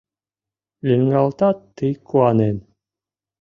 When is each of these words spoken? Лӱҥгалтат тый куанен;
Лӱҥгалтат 0.87 1.57
тый 1.77 1.93
куанен; 2.07 2.57